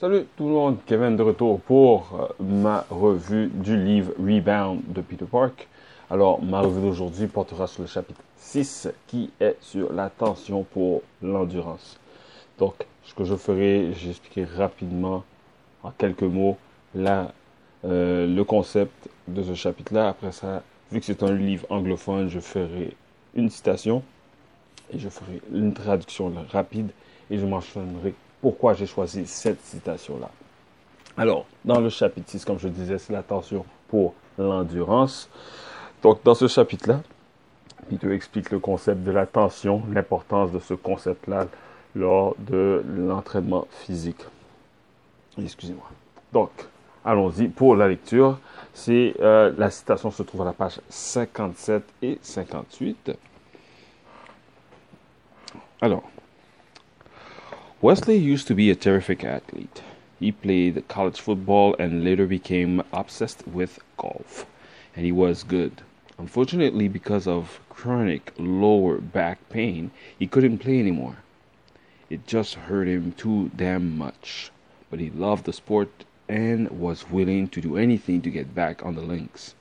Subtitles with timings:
[0.00, 5.02] Salut tout le monde, Kevin de retour pour euh, ma revue du livre Rebound de
[5.02, 5.68] Peter Park.
[6.08, 11.02] Alors, ma revue d'aujourd'hui portera sur le chapitre 6 qui est sur la tension pour
[11.20, 12.00] l'endurance.
[12.58, 15.22] Donc, ce que je ferai, j'expliquerai rapidement,
[15.82, 16.56] en quelques mots,
[16.94, 17.30] la,
[17.84, 20.08] euh, le concept de ce chapitre-là.
[20.08, 22.96] Après ça, vu que c'est un livre anglophone, je ferai
[23.34, 24.02] une citation
[24.94, 26.88] et je ferai une traduction rapide
[27.30, 30.30] et je mentionnerai pourquoi j'ai choisi cette citation-là?
[31.16, 35.28] Alors, dans le chapitre 6, comme je disais, c'est la tension pour l'endurance.
[36.02, 37.02] Donc, dans ce chapitre-là,
[37.88, 41.46] Peter explique le concept de la tension, l'importance de ce concept-là
[41.94, 44.20] lors de l'entraînement physique.
[45.36, 45.88] Excusez-moi.
[46.32, 46.50] Donc,
[47.04, 48.38] allons-y pour la lecture.
[48.88, 53.12] Euh, la citation se trouve à la page 57 et 58.
[55.80, 56.02] Alors,
[57.82, 59.80] Wesley used to be a terrific athlete.
[60.18, 64.44] He played college football and later became obsessed with golf.
[64.94, 65.80] And he was good.
[66.18, 71.16] Unfortunately, because of chronic lower back pain, he couldn't play anymore.
[72.10, 74.50] It just hurt him too damn much.
[74.90, 78.94] But he loved the sport and was willing to do anything to get back on
[78.94, 79.54] the links.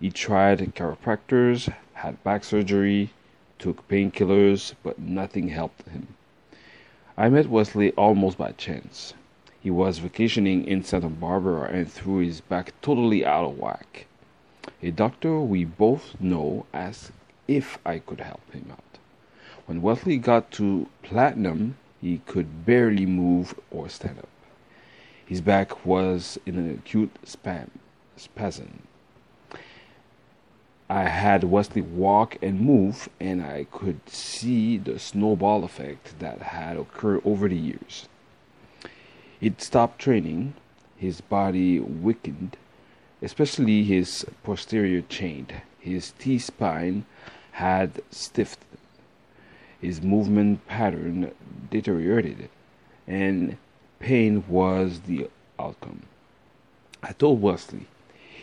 [0.00, 3.10] He tried chiropractors, had back surgery,
[3.58, 6.08] took painkillers, but nothing helped him.
[7.14, 9.12] I met Wesley almost by chance.
[9.60, 14.06] He was vacationing in Santa Barbara and threw his back totally out of whack.
[14.82, 17.12] A doctor we both know asked
[17.46, 18.98] if I could help him out.
[19.66, 24.28] When Wesley got to platinum, he could barely move or stand up.
[25.26, 27.68] His back was in an acute spam,
[28.16, 28.84] spasm.
[30.88, 36.76] I had Wesley walk and move, and I could see the snowball effect that had
[36.76, 38.08] occurred over the years.
[39.40, 40.54] He'd stopped training,
[40.96, 42.56] his body weakened,
[43.20, 45.46] especially his posterior chain.
[45.80, 47.06] His T spine
[47.52, 48.60] had stiffed,
[49.80, 51.32] his movement pattern
[51.70, 52.48] deteriorated,
[53.06, 53.56] and
[53.98, 56.02] pain was the outcome.
[57.02, 57.86] I told Wesley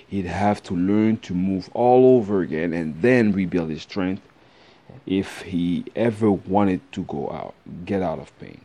[0.09, 4.23] he'd have to learn to move all over again and then rebuild his strength
[5.05, 7.53] if he ever wanted to go out,
[7.85, 8.61] get out of pain.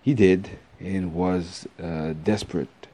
[0.00, 2.86] He did and was uh, desperate,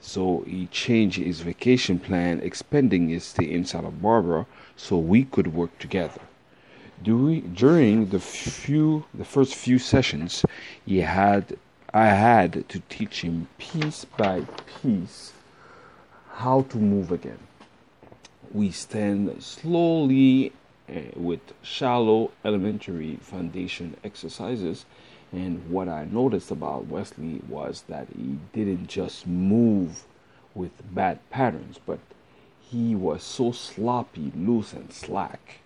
[0.00, 5.54] so he changed his vacation plan, expanding his stay in Santa Barbara so we could
[5.54, 6.20] work together.
[7.02, 10.44] During the few, the first few sessions,
[10.86, 11.56] he had,
[11.92, 14.42] I had to teach him piece by
[14.80, 15.32] piece
[16.32, 17.38] how to move again.
[18.52, 20.52] We stand slowly
[20.88, 24.84] uh, with shallow elementary foundation exercises.
[25.32, 30.04] And what I noticed about Wesley was that he didn't just move
[30.54, 31.98] with bad patterns, but
[32.60, 35.60] he was so sloppy, loose, and slack.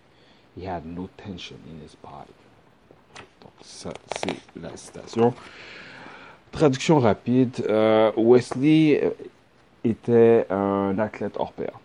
[0.54, 2.32] He had no tension in his body.
[3.40, 5.34] Donc, ça, c'est la citation.
[6.52, 7.60] Traduction rapide.
[7.68, 9.00] Euh, Wesley
[9.86, 11.80] était un athlète hors pair.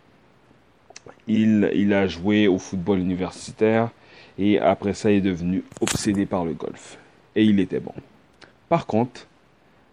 [1.27, 3.89] Il, il, a joué au football universitaire
[4.37, 6.97] et après ça, il est devenu obsédé par le golf.
[7.35, 7.93] Et il était bon.
[8.69, 9.27] Par contre,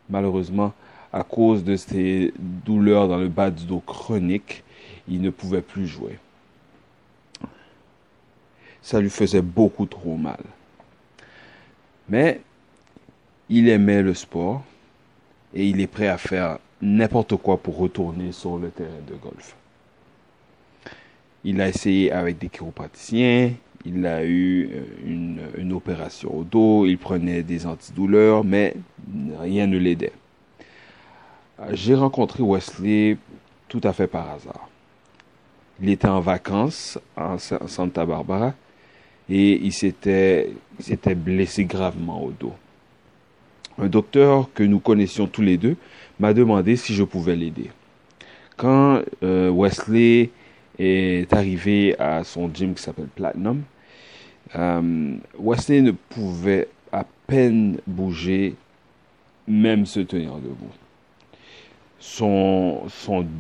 [0.08, 0.72] malheureusement,
[1.12, 4.62] à cause de ses douleurs dans le bas du dos chronique,
[5.08, 6.18] il ne pouvait plus jouer.
[8.82, 10.40] Ça lui faisait beaucoup trop mal.
[12.08, 12.40] Mais
[13.48, 14.62] il aimait le sport
[15.54, 19.56] et il est prêt à faire n'importe quoi pour retourner sur le terrain de golf.
[21.44, 23.52] Il a essayé avec des chiropraticiens,
[23.84, 28.74] il a eu euh, une, une, opération au dos, il prenait des antidouleurs, mais
[29.38, 30.12] rien ne l'aidait.
[31.72, 33.16] J'ai rencontré Wesley
[33.68, 34.68] tout à fait par hasard.
[35.80, 38.54] Il était en vacances en Santa Barbara
[39.28, 40.50] et il s'était
[41.16, 42.54] blessé gravement au dos.
[43.78, 45.76] Un docteur que nous connaissions tous les deux
[46.18, 47.70] m'a demandé si je pouvais l'aider.
[48.56, 50.30] Quand euh, Wesley
[50.78, 53.62] est arrivé à son gym qui s'appelle Platinum,
[54.56, 58.56] euh, Wesley ne pouvait à peine bouger,
[59.46, 60.72] même se tenir debout.
[62.00, 62.82] Son,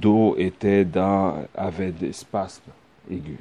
[0.00, 2.70] dos était dans, avait des spasmes
[3.10, 3.38] aigus.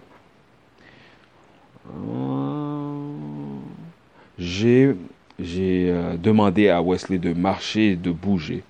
[4.38, 4.96] J'ai
[5.40, 8.64] j'ai euh, demandé à Wesley de marcher de bouger.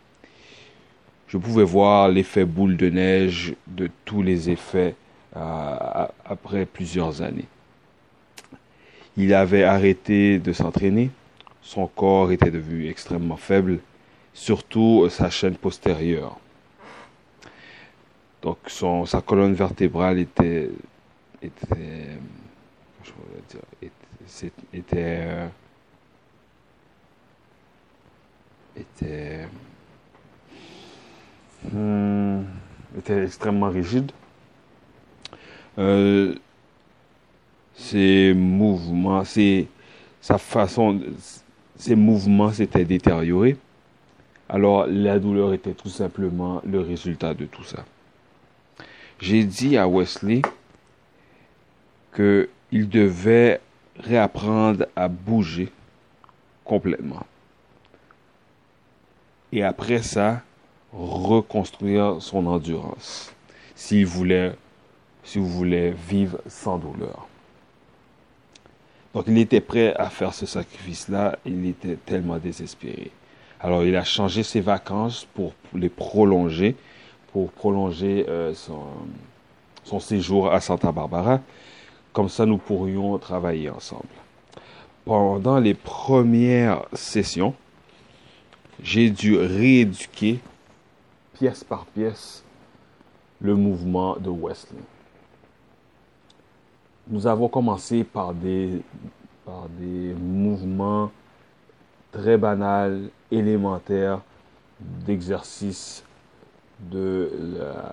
[1.27, 4.95] Je pouvais voir l'effet boule de neige de tous les effets
[5.35, 7.47] euh, après plusieurs années.
[9.17, 11.09] Il avait arrêté de s'entraîner,
[11.61, 13.79] son corps était devenu extrêmement faible,
[14.33, 16.37] surtout sa chaîne postérieure.
[18.41, 20.69] Donc son, sa colonne vertébrale était,
[21.41, 22.19] était,
[23.03, 23.11] je
[23.49, 25.49] dire, était, était,
[29.01, 29.47] était,
[31.71, 32.43] hmm,
[32.97, 34.11] était extrêmement rigide.
[35.77, 36.35] Euh,
[38.33, 39.23] mouvements,
[40.21, 40.99] sa façon,
[41.75, 43.57] ses mouvements s'étaient détériorés.
[44.49, 47.85] Alors la douleur était tout simplement le résultat de tout ça.
[49.19, 50.41] J'ai dit à Wesley
[52.15, 53.59] qu'il devait
[53.99, 55.71] réapprendre à bouger
[56.63, 57.25] complètement.
[59.51, 60.41] Et après ça,
[60.93, 63.33] reconstruire son endurance.
[63.75, 64.53] S'il voulait,
[65.23, 67.27] si vous voulez vivre sans douleur.
[69.13, 73.11] Donc il était prêt à faire ce sacrifice-là, il était tellement désespéré.
[73.59, 76.75] Alors il a changé ses vacances pour les prolonger,
[77.31, 78.83] pour prolonger euh, son,
[79.83, 81.39] son séjour à Santa Barbara.
[82.13, 84.03] Comme ça, nous pourrions travailler ensemble.
[85.05, 87.53] Pendant les premières sessions,
[88.81, 90.39] j'ai dû rééduquer
[91.33, 92.43] pièce par pièce
[93.41, 94.79] le mouvement de Wesley.
[97.07, 98.81] Nous avons commencé par des,
[99.45, 101.11] par des mouvements
[102.11, 104.21] très banals, élémentaires
[104.79, 106.03] d'exercice
[106.79, 107.31] de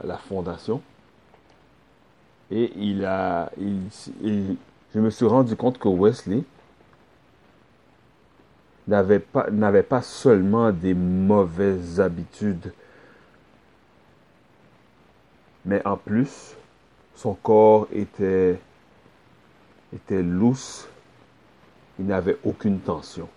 [0.04, 0.82] la, fondation.
[2.50, 6.42] Et il a, je me suis rendu compte que Wesley
[8.86, 12.72] n'avait pas, seulement des mauvaises habitudes,
[15.64, 16.54] mais en plus,
[17.14, 18.58] son corps était,
[19.94, 20.86] était lousse.
[21.98, 23.28] Il n'avait aucune tension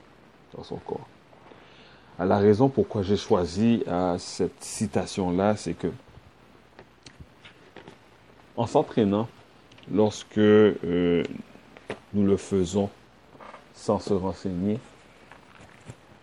[0.54, 1.08] dans son corps.
[2.20, 5.88] la raison pourquoi j'ai choisi euh, cette citation-là, c'est que
[8.58, 9.28] en s'entraînant,
[9.94, 11.24] lorsque euh,
[12.14, 12.90] nous le faisons
[13.76, 14.80] sans se renseigner,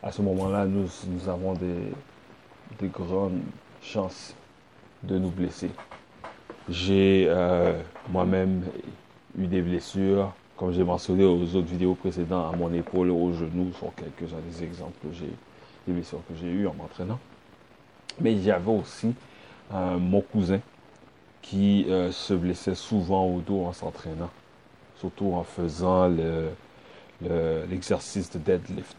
[0.05, 0.87] à ce moment-là, nous,
[1.29, 1.91] avons des,
[2.79, 3.41] des, grandes
[3.83, 4.35] chances
[5.03, 5.71] de nous blesser.
[6.69, 7.81] J'ai euh,
[8.11, 8.65] moi-même
[9.39, 13.73] eu des blessures, comme j'ai mentionné aux autres vidéos précédentes, à mon épaule, au genou,
[13.81, 15.31] sont quelques-uns des exemples que j'ai,
[15.87, 17.19] des blessures que j'ai eues en m'entraînant.
[18.21, 19.15] Mais avait aussi
[19.73, 20.61] euh, mon cousin
[21.41, 24.31] qui euh, se blessait souvent au dos en s'entraînant,
[24.97, 26.11] surtout en faisant
[27.23, 28.97] l'exercice de deadlift.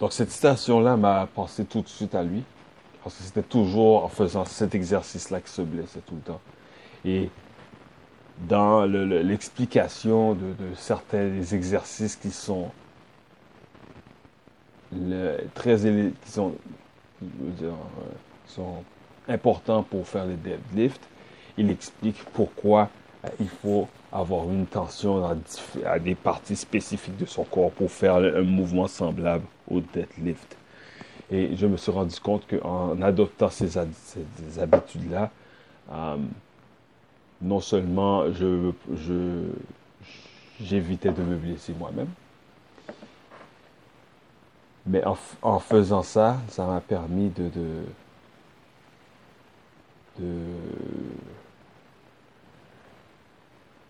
[0.00, 2.42] Donc cette citation-là m'a pensé tout de suite à lui,
[3.02, 6.40] parce que c'était toujours en faisant cet exercice-là qu'il se blessait tout le temps.
[7.04, 7.30] Et
[8.48, 12.70] dans l'explication de, certains exercices qui sont
[15.54, 17.70] très qui euh,
[18.46, 18.84] sont
[19.28, 21.02] importants pour faire les deadlifts,
[21.56, 22.90] il explique pourquoi
[23.24, 25.24] euh, il faut avoir une tension
[25.84, 30.56] à des parties spécifiques de son corps pour faire un mouvement semblable au deadlift.
[31.30, 33.78] Et je me suis rendu compte qu'en adoptant ces,
[34.58, 35.30] habitudes-là,
[35.92, 36.16] euh,
[37.40, 38.70] non seulement je,
[40.60, 42.08] j'évitais de me blesser moi-même,
[44.86, 45.02] mais
[45.42, 47.50] en, faisant ça, ça m'a permis de,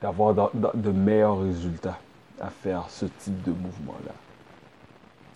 [0.01, 1.99] d'avoir de, meilleurs résultats
[2.41, 4.13] à faire ce type de mouvement-là.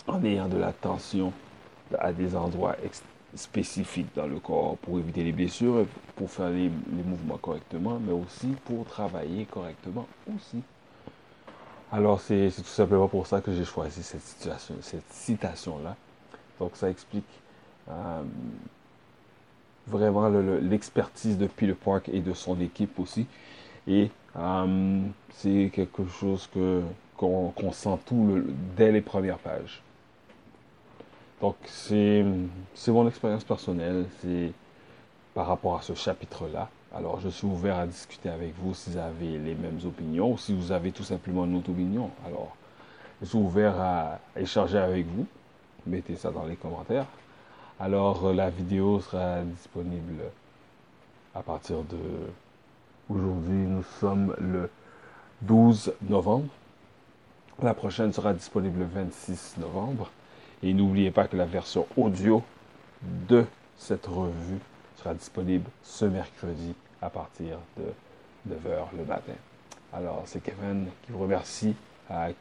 [0.09, 1.31] En ayant de la tension
[1.99, 2.75] à des endroits
[3.35, 5.85] spécifiques dans le corps pour éviter les blessures,
[6.15, 6.71] pour faire les,
[7.05, 10.63] mouvements correctement, mais aussi pour travailler correctement aussi.
[11.91, 15.95] Alors c'est tout simplement pour ça que j'ai choisi cette, situation, cette citation-là.
[16.59, 17.29] Donc ça explique
[17.89, 18.23] euh,
[19.85, 20.27] vraiment
[20.61, 23.27] l'expertise de Peter Park et de son équipe aussi.
[23.87, 25.01] Et euh,
[25.33, 26.49] c'est quelque chose
[27.15, 28.43] qu'on sent tout
[28.75, 29.83] dès les premières pages.
[31.41, 32.23] Donc, c'est
[32.87, 34.51] mon expérience personnelle, c'est
[35.33, 36.69] par rapport à ce chapitre-là.
[36.93, 40.37] Alors, je suis ouvert à discuter avec vous si vous avez les mêmes opinions ou
[40.37, 42.09] si vous avez tout simplement une autre opinion.
[42.25, 42.55] Alors,
[43.21, 45.25] je suis ouvert à échanger avec vous.
[45.85, 47.05] Mettez ça dans les commentaires.
[47.79, 50.23] Alors, la vidéo sera disponible
[51.33, 51.97] à partir de
[53.09, 53.65] aujourd'hui.
[53.65, 54.69] Nous sommes le
[55.43, 56.49] 12 novembre.
[57.61, 60.09] La prochaine sera disponible le 26 novembre.
[60.63, 62.43] Et n'oubliez pas que la version audio
[63.01, 63.45] de
[63.77, 64.59] cette revue
[64.97, 67.85] sera disponible ce mercredi à partir de
[68.53, 69.33] 9h le matin.
[69.93, 71.75] Alors, c'est Kevin qui vous remercie,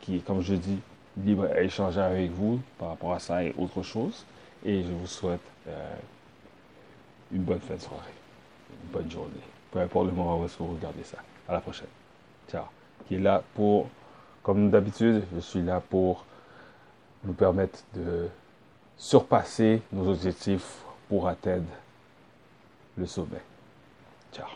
[0.00, 0.80] qui, comme je dis,
[1.16, 4.24] libre à échanger avec vous par rapport à ça et autre chose.
[4.64, 5.94] Et je vous souhaite euh,
[7.32, 8.12] une bonne fin de soirée,
[8.70, 9.30] une bonne journée.
[9.70, 11.18] Peu importe le moment où vous regardez ça.
[11.48, 11.88] À la prochaine.
[12.50, 12.64] Ciao.
[13.06, 13.88] Qui est là pour,
[14.42, 16.24] comme d'habitude, je suis là pour
[17.24, 18.28] nous permettre de
[18.96, 21.70] surpasser nos objectifs pour atteindre
[22.96, 23.42] le sommet.
[24.32, 24.48] Ciao.